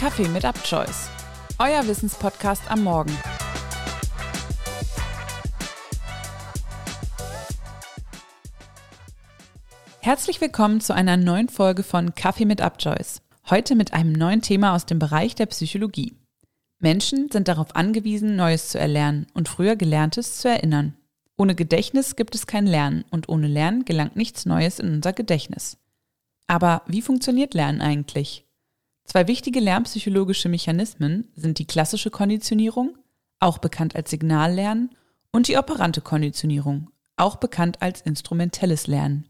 Kaffee 0.00 0.28
mit 0.28 0.44
UpChoice, 0.46 1.10
euer 1.58 1.86
Wissenspodcast 1.86 2.70
am 2.70 2.84
Morgen. 2.84 3.14
Herzlich 10.00 10.40
willkommen 10.40 10.80
zu 10.80 10.94
einer 10.94 11.18
neuen 11.18 11.50
Folge 11.50 11.82
von 11.82 12.14
Kaffee 12.14 12.46
mit 12.46 12.62
UpChoice. 12.62 13.20
Heute 13.50 13.74
mit 13.74 13.92
einem 13.92 14.14
neuen 14.14 14.40
Thema 14.40 14.74
aus 14.74 14.86
dem 14.86 14.98
Bereich 14.98 15.34
der 15.34 15.44
Psychologie. 15.44 16.16
Menschen 16.78 17.30
sind 17.30 17.46
darauf 17.46 17.76
angewiesen, 17.76 18.36
Neues 18.36 18.70
zu 18.70 18.78
erlernen 18.78 19.26
und 19.34 19.50
früher 19.50 19.76
Gelerntes 19.76 20.38
zu 20.38 20.48
erinnern. 20.48 20.96
Ohne 21.36 21.54
Gedächtnis 21.54 22.16
gibt 22.16 22.34
es 22.34 22.46
kein 22.46 22.66
Lernen 22.66 23.04
und 23.10 23.28
ohne 23.28 23.48
Lernen 23.48 23.84
gelangt 23.84 24.16
nichts 24.16 24.46
Neues 24.46 24.78
in 24.78 24.94
unser 24.94 25.12
Gedächtnis. 25.12 25.76
Aber 26.46 26.80
wie 26.86 27.02
funktioniert 27.02 27.52
Lernen 27.52 27.82
eigentlich? 27.82 28.46
Zwei 29.10 29.26
wichtige 29.26 29.58
lernpsychologische 29.58 30.48
Mechanismen 30.48 31.32
sind 31.34 31.58
die 31.58 31.64
klassische 31.64 32.10
Konditionierung, 32.10 32.96
auch 33.40 33.58
bekannt 33.58 33.96
als 33.96 34.10
Signallernen, 34.10 34.94
und 35.32 35.48
die 35.48 35.56
operante 35.56 36.00
Konditionierung, 36.00 36.92
auch 37.16 37.34
bekannt 37.34 37.82
als 37.82 38.02
instrumentelles 38.02 38.86
Lernen. 38.86 39.26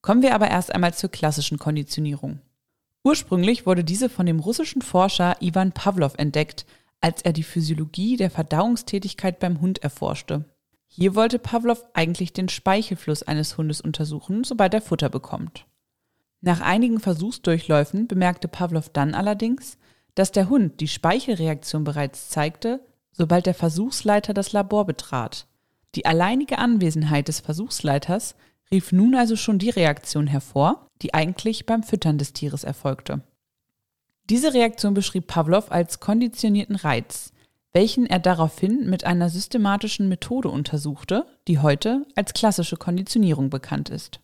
Kommen 0.00 0.22
wir 0.22 0.34
aber 0.34 0.48
erst 0.48 0.74
einmal 0.74 0.94
zur 0.94 1.10
klassischen 1.10 1.58
Konditionierung. 1.58 2.40
Ursprünglich 3.04 3.66
wurde 3.66 3.84
diese 3.84 4.08
von 4.08 4.24
dem 4.24 4.40
russischen 4.40 4.80
Forscher 4.80 5.36
Ivan 5.42 5.72
Pavlov 5.72 6.14
entdeckt, 6.16 6.64
als 7.02 7.20
er 7.20 7.34
die 7.34 7.42
Physiologie 7.42 8.16
der 8.16 8.30
Verdauungstätigkeit 8.30 9.38
beim 9.38 9.60
Hund 9.60 9.82
erforschte. 9.82 10.46
Hier 10.86 11.14
wollte 11.14 11.38
Pavlov 11.38 11.84
eigentlich 11.92 12.32
den 12.32 12.48
Speichelfluss 12.48 13.22
eines 13.22 13.58
Hundes 13.58 13.82
untersuchen, 13.82 14.44
sobald 14.44 14.72
er 14.72 14.80
Futter 14.80 15.10
bekommt. 15.10 15.66
Nach 16.42 16.60
einigen 16.60 17.00
Versuchsdurchläufen 17.00 18.06
bemerkte 18.08 18.48
Pavlov 18.48 18.88
dann 18.88 19.14
allerdings, 19.14 19.76
dass 20.14 20.32
der 20.32 20.48
Hund 20.48 20.80
die 20.80 20.88
Speichelreaktion 20.88 21.84
bereits 21.84 22.30
zeigte, 22.30 22.80
sobald 23.12 23.46
der 23.46 23.54
Versuchsleiter 23.54 24.32
das 24.32 24.52
Labor 24.52 24.86
betrat. 24.86 25.46
Die 25.94 26.06
alleinige 26.06 26.58
Anwesenheit 26.58 27.28
des 27.28 27.40
Versuchsleiters 27.40 28.36
rief 28.70 28.92
nun 28.92 29.14
also 29.14 29.36
schon 29.36 29.58
die 29.58 29.70
Reaktion 29.70 30.26
hervor, 30.26 30.88
die 31.02 31.12
eigentlich 31.12 31.66
beim 31.66 31.82
Füttern 31.82 32.18
des 32.18 32.32
Tieres 32.32 32.64
erfolgte. 32.64 33.22
Diese 34.30 34.54
Reaktion 34.54 34.94
beschrieb 34.94 35.26
Pavlov 35.26 35.72
als 35.72 36.00
konditionierten 36.00 36.76
Reiz, 36.76 37.32
welchen 37.72 38.06
er 38.06 38.18
daraufhin 38.18 38.88
mit 38.88 39.04
einer 39.04 39.28
systematischen 39.28 40.08
Methode 40.08 40.48
untersuchte, 40.48 41.26
die 41.48 41.58
heute 41.58 42.06
als 42.14 42.32
klassische 42.32 42.76
Konditionierung 42.76 43.50
bekannt 43.50 43.90
ist. 43.90 44.20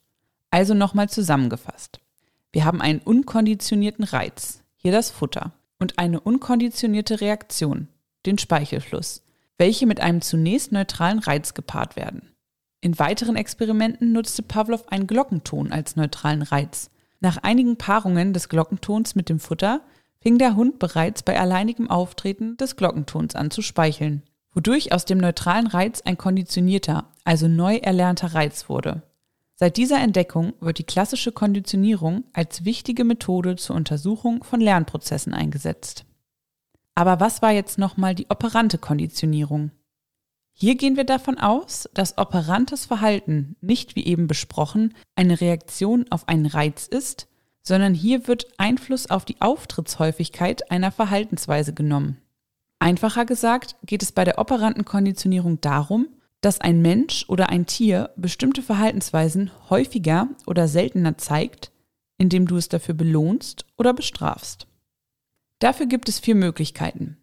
Also 0.50 0.74
nochmal 0.74 1.08
zusammengefasst. 1.08 2.00
Wir 2.56 2.64
haben 2.64 2.80
einen 2.80 3.00
unkonditionierten 3.00 4.02
Reiz, 4.02 4.62
hier 4.78 4.90
das 4.90 5.10
Futter, 5.10 5.52
und 5.78 5.98
eine 5.98 6.20
unkonditionierte 6.20 7.20
Reaktion, 7.20 7.88
den 8.24 8.38
Speichelfluss, 8.38 9.22
welche 9.58 9.84
mit 9.84 10.00
einem 10.00 10.22
zunächst 10.22 10.72
neutralen 10.72 11.18
Reiz 11.18 11.52
gepaart 11.52 11.96
werden. 11.96 12.32
In 12.80 12.98
weiteren 12.98 13.36
Experimenten 13.36 14.12
nutzte 14.12 14.42
Pavlov 14.42 14.88
einen 14.88 15.06
Glockenton 15.06 15.70
als 15.70 15.96
neutralen 15.96 16.40
Reiz. 16.40 16.88
Nach 17.20 17.36
einigen 17.36 17.76
Paarungen 17.76 18.32
des 18.32 18.48
Glockentons 18.48 19.16
mit 19.16 19.28
dem 19.28 19.38
Futter 19.38 19.82
fing 20.22 20.38
der 20.38 20.56
Hund 20.56 20.78
bereits 20.78 21.22
bei 21.22 21.38
alleinigem 21.38 21.90
Auftreten 21.90 22.56
des 22.56 22.76
Glockentons 22.76 23.34
an 23.34 23.50
zu 23.50 23.60
speicheln, 23.60 24.22
wodurch 24.54 24.92
aus 24.92 25.04
dem 25.04 25.18
neutralen 25.18 25.66
Reiz 25.66 26.00
ein 26.06 26.16
konditionierter, 26.16 27.04
also 27.22 27.48
neu 27.48 27.76
erlernter 27.76 28.32
Reiz 28.32 28.70
wurde. 28.70 29.02
Seit 29.58 29.78
dieser 29.78 30.00
Entdeckung 30.00 30.52
wird 30.60 30.78
die 30.78 30.84
klassische 30.84 31.32
Konditionierung 31.32 32.24
als 32.34 32.66
wichtige 32.66 33.04
Methode 33.04 33.56
zur 33.56 33.74
Untersuchung 33.74 34.44
von 34.44 34.60
Lernprozessen 34.60 35.32
eingesetzt. 35.32 36.04
Aber 36.94 37.20
was 37.20 37.40
war 37.40 37.52
jetzt 37.52 37.78
nochmal 37.78 38.14
die 38.14 38.26
operante 38.28 38.76
Konditionierung? 38.76 39.70
Hier 40.52 40.74
gehen 40.74 40.96
wir 40.96 41.04
davon 41.04 41.38
aus, 41.38 41.88
dass 41.94 42.18
operantes 42.18 42.86
Verhalten 42.86 43.56
nicht 43.62 43.96
wie 43.96 44.04
eben 44.04 44.26
besprochen 44.26 44.94
eine 45.14 45.40
Reaktion 45.40 46.04
auf 46.10 46.28
einen 46.28 46.46
Reiz 46.46 46.86
ist, 46.86 47.26
sondern 47.62 47.94
hier 47.94 48.28
wird 48.28 48.46
Einfluss 48.58 49.10
auf 49.10 49.24
die 49.24 49.40
Auftrittshäufigkeit 49.40 50.70
einer 50.70 50.92
Verhaltensweise 50.92 51.72
genommen. 51.72 52.18
Einfacher 52.78 53.24
gesagt 53.24 53.76
geht 53.84 54.02
es 54.02 54.12
bei 54.12 54.24
der 54.24 54.38
operanten 54.38 54.84
Konditionierung 54.84 55.60
darum, 55.62 56.08
dass 56.46 56.60
ein 56.60 56.80
Mensch 56.80 57.24
oder 57.26 57.48
ein 57.48 57.66
Tier 57.66 58.10
bestimmte 58.14 58.62
Verhaltensweisen 58.62 59.50
häufiger 59.68 60.28
oder 60.46 60.68
seltener 60.68 61.18
zeigt, 61.18 61.72
indem 62.18 62.46
du 62.46 62.56
es 62.56 62.68
dafür 62.68 62.94
belohnst 62.94 63.66
oder 63.76 63.92
bestrafst. 63.92 64.68
Dafür 65.58 65.86
gibt 65.86 66.08
es 66.08 66.20
vier 66.20 66.36
Möglichkeiten. 66.36 67.16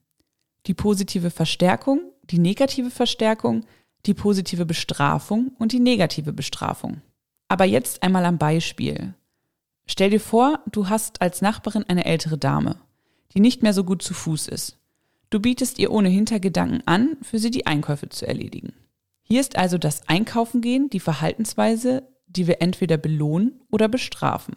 Die 0.65 0.73
positive 0.73 1.31
Verstärkung, 1.31 2.01
die 2.25 2.37
negative 2.37 2.89
Verstärkung, 2.89 3.63
die 4.05 4.13
positive 4.13 4.65
Bestrafung 4.65 5.53
und 5.57 5.71
die 5.71 5.79
negative 5.79 6.33
Bestrafung. 6.33 6.99
Aber 7.47 7.63
jetzt 7.63 8.03
einmal 8.03 8.25
am 8.25 8.37
Beispiel. 8.37 9.13
Stell 9.85 10.09
dir 10.09 10.19
vor, 10.19 10.59
du 10.69 10.89
hast 10.89 11.21
als 11.21 11.41
Nachbarin 11.41 11.85
eine 11.87 12.03
ältere 12.03 12.37
Dame, 12.37 12.75
die 13.33 13.39
nicht 13.39 13.63
mehr 13.63 13.73
so 13.73 13.85
gut 13.85 14.01
zu 14.01 14.13
Fuß 14.13 14.49
ist. 14.49 14.79
Du 15.29 15.39
bietest 15.39 15.79
ihr 15.79 15.93
ohne 15.93 16.09
Hintergedanken 16.09 16.85
an, 16.85 17.15
für 17.21 17.39
sie 17.39 17.51
die 17.51 17.65
Einkäufe 17.65 18.09
zu 18.09 18.27
erledigen. 18.27 18.73
Hier 19.23 19.41
ist 19.41 19.57
also 19.57 19.77
das 19.77 20.07
Einkaufen 20.07 20.61
gehen 20.61 20.89
die 20.89 20.99
Verhaltensweise, 20.99 22.07
die 22.27 22.47
wir 22.47 22.61
entweder 22.61 22.97
belohnen 22.97 23.61
oder 23.71 23.87
bestrafen. 23.87 24.55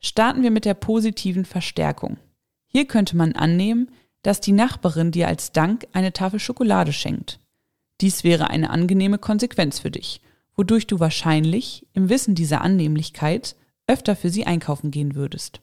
Starten 0.00 0.42
wir 0.42 0.50
mit 0.50 0.64
der 0.64 0.74
positiven 0.74 1.44
Verstärkung. 1.44 2.18
Hier 2.66 2.86
könnte 2.86 3.16
man 3.16 3.32
annehmen, 3.32 3.90
dass 4.22 4.40
die 4.40 4.52
Nachbarin 4.52 5.10
dir 5.10 5.28
als 5.28 5.52
Dank 5.52 5.86
eine 5.92 6.12
Tafel 6.12 6.40
Schokolade 6.40 6.92
schenkt. 6.92 7.40
Dies 8.00 8.24
wäre 8.24 8.50
eine 8.50 8.70
angenehme 8.70 9.18
Konsequenz 9.18 9.78
für 9.78 9.90
dich, 9.90 10.20
wodurch 10.56 10.86
du 10.86 11.00
wahrscheinlich 11.00 11.86
im 11.92 12.08
Wissen 12.08 12.34
dieser 12.34 12.62
Annehmlichkeit 12.62 13.56
öfter 13.86 14.16
für 14.16 14.30
sie 14.30 14.46
einkaufen 14.46 14.90
gehen 14.90 15.14
würdest. 15.14 15.60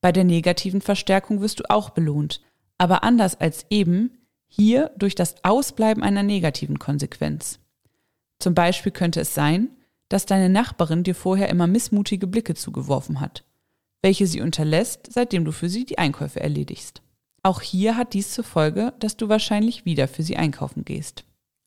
Bei 0.00 0.12
der 0.12 0.24
negativen 0.24 0.80
Verstärkung 0.80 1.40
wirst 1.40 1.60
du 1.60 1.70
auch 1.70 1.90
belohnt, 1.90 2.40
aber 2.78 3.04
anders 3.04 3.38
als 3.40 3.66
eben, 3.70 4.18
hier 4.46 4.90
durch 4.96 5.14
das 5.14 5.44
Ausbleiben 5.44 6.02
einer 6.02 6.22
negativen 6.22 6.78
Konsequenz. 6.78 7.60
Zum 8.40 8.54
Beispiel 8.54 8.90
könnte 8.90 9.20
es 9.20 9.34
sein, 9.34 9.68
dass 10.08 10.26
deine 10.26 10.48
Nachbarin 10.48 11.04
dir 11.04 11.14
vorher 11.14 11.48
immer 11.48 11.68
missmutige 11.68 12.26
Blicke 12.26 12.54
zugeworfen 12.54 13.20
hat, 13.20 13.44
welche 14.02 14.26
sie 14.26 14.40
unterlässt, 14.40 15.08
seitdem 15.12 15.44
du 15.44 15.52
für 15.52 15.68
sie 15.68 15.84
die 15.84 15.98
Einkäufe 15.98 16.40
erledigst. 16.40 17.02
Auch 17.42 17.60
hier 17.60 17.96
hat 17.96 18.12
dies 18.12 18.32
zur 18.32 18.44
Folge, 18.44 18.92
dass 18.98 19.16
du 19.16 19.28
wahrscheinlich 19.28 19.84
wieder 19.84 20.08
für 20.08 20.22
sie 20.22 20.36
einkaufen 20.36 20.84
gehst. 20.84 21.24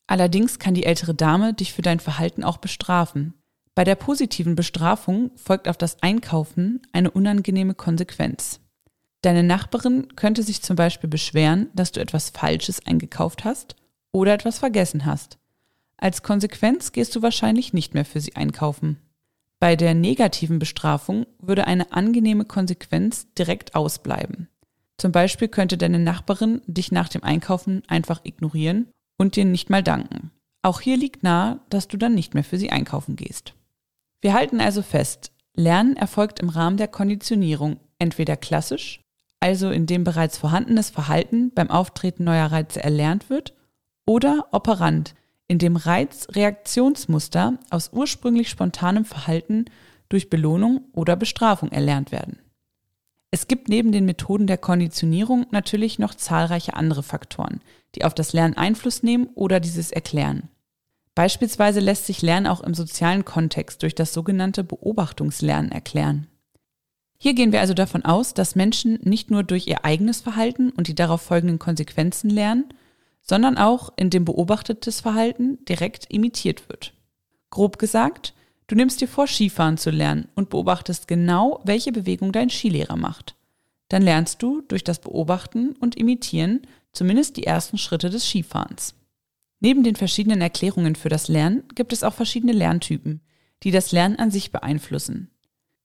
Allerdings 0.08 0.60
kann 0.60 0.74
die 0.74 0.86
ältere 0.86 1.16
Dame 1.16 1.54
dich 1.54 1.74
für 1.74 1.82
dein 1.82 2.00
Verhalten 2.00 2.44
auch 2.44 2.58
bestrafen. 2.58 3.34
Bei 3.74 3.84
der 3.84 3.96
positiven 3.96 4.56
Bestrafung 4.56 5.32
folgt 5.36 5.68
auf 5.68 5.78
das 5.78 6.04
Einkaufen 6.04 6.82
eine 6.92 7.10
unangenehme 7.10 7.74
Konsequenz. 7.74 8.60
Deine 9.22 9.42
Nachbarin 9.42 10.16
könnte 10.16 10.44
sich 10.44 10.62
zum 10.62 10.76
Beispiel 10.76 11.10
beschweren, 11.10 11.70
dass 11.74 11.94
du 11.94 12.02
etwas 12.02 12.30
Falsches 12.30 12.86
eingekauft 12.86 13.46
hast 13.46 13.76
oder 14.12 14.34
etwas 14.34 14.60
vergessen 14.60 15.06
hast. 15.06 15.40
Als 15.98 16.24
Konsequenz 16.24 16.92
gehst 16.92 17.16
du 17.16 17.22
wahrscheinlich 17.22 17.74
nicht 17.74 17.94
mehr 17.94 18.06
für 18.06 18.20
sie 18.20 18.36
einkaufen. 18.36 18.98
Bei 19.60 19.76
der 19.76 19.94
negativen 19.94 20.60
Bestrafung 20.60 21.26
würde 21.40 21.66
eine 21.68 21.94
angenehme 21.94 22.46
Konsequenz 22.46 23.28
direkt 23.34 23.76
ausbleiben. 23.76 24.50
Zum 24.98 25.12
Beispiel 25.12 25.48
könnte 25.48 25.78
deine 25.78 26.00
Nachbarin 26.00 26.62
dich 26.68 26.92
nach 26.92 27.10
dem 27.10 27.24
Einkaufen 27.24 27.84
einfach 27.88 28.22
ignorieren 28.24 28.88
und 29.18 29.36
dir 29.36 29.46
nicht 29.46 29.70
mal 29.70 29.84
danken. 29.84 30.32
Auch 30.62 30.82
hier 30.82 30.98
liegt 30.98 31.24
nahe, 31.24 31.60
dass 31.70 31.88
du 31.88 31.98
dann 31.98 32.14
nicht 32.14 32.34
mehr 32.34 32.44
für 32.44 32.58
sie 32.58 32.72
einkaufen 32.72 33.16
gehst. 33.16 33.54
Wir 34.22 34.34
halten 34.34 34.62
also 34.62 34.82
fest, 34.82 35.32
Lernen 35.56 35.96
erfolgt 35.96 36.40
im 36.40 36.50
Rahmen 36.50 36.78
der 36.78 36.88
Konditionierung 36.88 37.80
entweder 38.00 38.38
klassisch, 38.38 39.02
also 39.40 39.70
indem 39.70 40.04
bereits 40.04 40.38
vorhandenes 40.38 40.90
Verhalten 40.90 41.52
beim 41.54 41.70
Auftreten 41.70 42.24
neuer 42.24 42.48
Reize 42.48 42.84
erlernt 42.84 43.30
wird, 43.30 43.54
oder 44.06 44.48
operant, 44.52 45.16
in 45.54 45.60
dem 45.60 45.76
Reiz-Reaktionsmuster 45.76 47.60
aus 47.70 47.92
ursprünglich 47.94 48.50
spontanem 48.50 49.06
Verhalten 49.06 49.66
durch 50.10 50.32
Belohnung 50.32 50.82
oder 50.94 51.16
Bestrafung 51.16 51.72
erlernt 51.72 52.12
werden. 52.12 52.40
Es 53.30 53.48
gibt 53.48 53.70
neben 53.70 53.92
den 53.92 54.06
Methoden 54.06 54.48
der 54.48 54.58
Konditionierung 54.58 55.46
natürlich 55.52 56.00
noch 56.00 56.16
zahlreiche 56.16 56.74
andere 56.74 57.04
Faktoren, 57.04 57.62
die 57.94 58.04
auf 58.04 58.16
das 58.16 58.34
Lernen 58.34 58.58
Einfluss 58.58 59.04
nehmen 59.04 59.28
oder 59.36 59.60
dieses 59.60 59.92
erklären. 59.92 60.50
Beispielsweise 61.14 61.82
lässt 61.82 62.08
sich 62.08 62.24
Lernen 62.24 62.48
auch 62.48 62.62
im 62.62 62.74
sozialen 62.74 63.24
Kontext 63.24 63.84
durch 63.84 63.94
das 63.94 64.12
sogenannte 64.12 64.64
Beobachtungslernen 64.64 65.72
erklären. 65.72 66.26
Hier 67.20 67.36
gehen 67.36 67.52
wir 67.52 67.62
also 67.62 67.76
davon 67.76 68.04
aus, 68.04 68.34
dass 68.34 68.56
Menschen 68.56 68.98
nicht 69.04 69.30
nur 69.30 69.44
durch 69.44 69.68
ihr 69.68 69.86
eigenes 69.86 70.20
Verhalten 70.20 70.72
und 70.72 70.88
die 70.88 70.96
darauf 70.96 71.22
folgenden 71.22 71.60
Konsequenzen 71.60 72.32
lernen, 72.32 72.74
sondern 73.24 73.58
auch 73.58 73.92
indem 73.96 74.26
beobachtetes 74.26 75.02
Verhalten 75.02 75.58
direkt 75.66 76.12
imitiert 76.14 76.70
wird. 76.70 76.94
Grob 77.50 77.80
gesagt, 77.80 78.34
du 78.68 78.76
nimmst 78.76 79.02
dir 79.02 79.08
vor, 79.08 79.28
Skifahren 79.28 79.78
zu 79.78 79.90
lernen 79.90 80.28
und 80.36 80.50
beobachtest 80.50 81.08
genau, 81.08 81.62
welche 81.64 81.92
Bewegung 81.92 82.32
dein 82.32 82.50
Skilehrer 82.50 82.98
macht. 82.98 83.36
dann 83.90 84.02
lernst 84.02 84.42
du 84.42 84.62
durch 84.62 84.84
das 84.84 84.98
Beobachten 84.98 85.76
und 85.80 85.96
Imitieren 85.96 86.62
zumindest 86.94 87.38
die 87.38 87.46
ersten 87.46 87.78
Schritte 87.78 88.10
des 88.10 88.26
Skifahrens. 88.26 88.96
Neben 89.60 89.84
den 89.84 89.96
verschiedenen 89.96 90.42
Erklärungen 90.42 90.96
für 90.96 91.10
das 91.10 91.28
Lernen 91.28 91.64
gibt 91.76 91.94
es 91.94 92.04
auch 92.04 92.14
verschiedene 92.14 92.54
Lerntypen, 92.54 93.22
die 93.62 93.70
das 93.70 93.92
Lernen 93.92 94.18
an 94.18 94.32
sich 94.32 94.52
beeinflussen. 94.52 95.30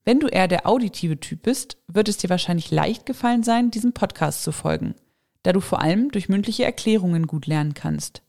Wenn 0.04 0.20
du 0.20 0.26
eher 0.26 0.48
der 0.48 0.66
auditive 0.66 1.20
Typ 1.20 1.42
bist, 1.42 1.76
wird 1.86 2.08
es 2.08 2.16
dir 2.16 2.30
wahrscheinlich 2.30 2.70
leicht 2.70 3.04
gefallen 3.04 3.42
sein, 3.42 3.70
diesem 3.70 3.92
Podcast 3.92 4.42
zu 4.42 4.52
folgen, 4.52 4.94
da 5.48 5.52
du 5.52 5.60
vor 5.60 5.80
allem 5.80 6.10
durch 6.10 6.28
mündliche 6.28 6.66
Erklärungen 6.66 7.26
gut 7.26 7.46
lernen 7.46 7.72
kannst. 7.72 8.20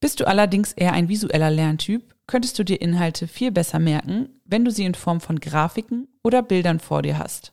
Bist 0.00 0.20
du 0.20 0.28
allerdings 0.28 0.72
eher 0.72 0.92
ein 0.92 1.08
visueller 1.08 1.50
Lerntyp, 1.50 2.14
könntest 2.28 2.56
du 2.56 2.62
dir 2.62 2.80
Inhalte 2.80 3.26
viel 3.26 3.50
besser 3.50 3.80
merken, 3.80 4.28
wenn 4.44 4.64
du 4.64 4.70
sie 4.70 4.84
in 4.84 4.94
Form 4.94 5.20
von 5.20 5.40
Grafiken 5.40 6.06
oder 6.22 6.40
Bildern 6.40 6.78
vor 6.78 7.02
dir 7.02 7.18
hast. 7.18 7.52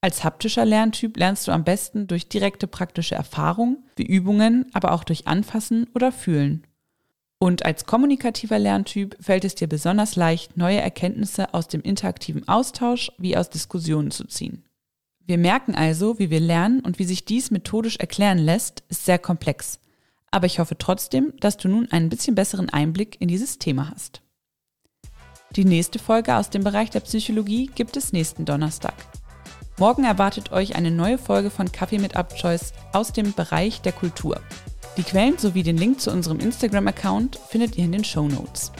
Als 0.00 0.22
haptischer 0.22 0.64
Lerntyp 0.64 1.16
lernst 1.16 1.48
du 1.48 1.50
am 1.50 1.64
besten 1.64 2.06
durch 2.06 2.28
direkte 2.28 2.68
praktische 2.68 3.16
Erfahrung, 3.16 3.82
wie 3.96 4.06
Übungen, 4.06 4.66
aber 4.74 4.92
auch 4.92 5.02
durch 5.02 5.26
Anfassen 5.26 5.88
oder 5.92 6.12
Fühlen. 6.12 6.68
Und 7.40 7.66
als 7.66 7.84
kommunikativer 7.84 8.60
Lerntyp 8.60 9.16
fällt 9.20 9.44
es 9.44 9.56
dir 9.56 9.66
besonders 9.66 10.14
leicht, 10.14 10.56
neue 10.56 10.80
Erkenntnisse 10.80 11.52
aus 11.52 11.66
dem 11.66 11.80
interaktiven 11.80 12.46
Austausch 12.46 13.10
wie 13.18 13.36
aus 13.36 13.50
Diskussionen 13.50 14.12
zu 14.12 14.24
ziehen. 14.28 14.62
Wir 15.26 15.38
merken 15.38 15.74
also, 15.74 16.18
wie 16.18 16.30
wir 16.30 16.40
lernen 16.40 16.80
und 16.80 16.98
wie 16.98 17.04
sich 17.04 17.24
dies 17.24 17.50
methodisch 17.50 17.96
erklären 17.96 18.38
lässt, 18.38 18.84
ist 18.88 19.04
sehr 19.04 19.18
komplex 19.18 19.80
aber 20.36 20.46
ich 20.46 20.58
hoffe 20.58 20.76
trotzdem, 20.76 21.32
dass 21.40 21.56
du 21.56 21.66
nun 21.66 21.90
einen 21.90 22.10
bisschen 22.10 22.34
besseren 22.34 22.68
Einblick 22.68 23.18
in 23.20 23.28
dieses 23.28 23.58
Thema 23.58 23.90
hast. 23.90 24.20
Die 25.52 25.64
nächste 25.64 25.98
Folge 25.98 26.36
aus 26.36 26.50
dem 26.50 26.62
Bereich 26.62 26.90
der 26.90 27.00
Psychologie 27.00 27.70
gibt 27.74 27.96
es 27.96 28.12
nächsten 28.12 28.44
Donnerstag. 28.44 28.92
Morgen 29.78 30.04
erwartet 30.04 30.52
euch 30.52 30.76
eine 30.76 30.90
neue 30.90 31.16
Folge 31.16 31.48
von 31.48 31.72
Kaffee 31.72 31.98
mit 31.98 32.16
Upchoice 32.16 32.74
aus 32.92 33.12
dem 33.14 33.32
Bereich 33.32 33.80
der 33.80 33.92
Kultur. 33.92 34.40
Die 34.98 35.04
Quellen 35.04 35.38
sowie 35.38 35.62
den 35.62 35.78
Link 35.78 36.02
zu 36.02 36.10
unserem 36.10 36.40
Instagram-Account 36.40 37.36
findet 37.48 37.78
ihr 37.78 37.84
in 37.84 37.92
den 37.92 38.04
Show 38.04 38.28
Notes. 38.28 38.72